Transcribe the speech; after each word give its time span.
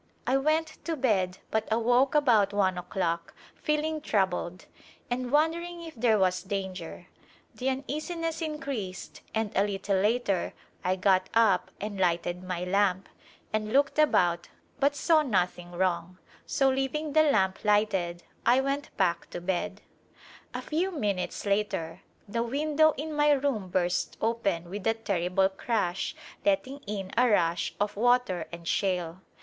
I 0.25 0.35
went 0.35 0.83
to 0.85 0.95
bed 0.95 1.37
but 1.51 1.67
awoke 1.71 2.15
about 2.15 2.53
one 2.53 2.75
o'clock 2.79 3.35
feeling 3.53 4.01
troubled 4.01 4.65
and 5.11 5.31
wondering 5.31 5.83
if 5.83 5.93
there 5.93 6.17
was 6.17 6.41
danger; 6.41 7.05
the 7.53 7.69
uneasiness 7.69 8.41
in 8.41 8.57
creased 8.57 9.21
and 9.35 9.51
a 9.55 9.63
little 9.63 9.97
later 9.97 10.53
I 10.83 10.95
got 10.95 11.29
up 11.35 11.69
and 11.79 11.99
lighted 11.99 12.41
my 12.41 12.63
lamp 12.63 13.09
A 13.09 13.11
Glhnpse 13.11 13.13
of 13.13 13.15
India 13.19 13.41
and 13.67 13.73
looked 13.73 13.99
about 13.99 14.47
but 14.79 14.95
saw 14.95 15.21
nothing 15.21 15.71
wrong, 15.73 16.17
so 16.47 16.67
leaving 16.71 17.13
the 17.13 17.21
lamp 17.29 17.63
lighted 17.63 18.23
I 18.43 18.59
went 18.59 18.89
back 18.97 19.29
to 19.29 19.39
bed. 19.39 19.81
A 20.55 20.61
'i^vi 20.61 20.91
minutes 20.97 21.45
later 21.45 22.01
the 22.27 22.41
window 22.41 22.95
in 22.97 23.13
my 23.13 23.29
room 23.33 23.69
burst 23.69 24.17
open 24.19 24.67
with 24.71 24.87
a 24.87 24.95
ter 24.95 25.19
rible 25.29 25.55
crash 25.55 26.15
letting 26.43 26.79
in 26.87 27.11
a 27.15 27.29
rush 27.29 27.75
of 27.79 27.95
water 27.95 28.47
and 28.51 28.67
shale. 28.67 29.21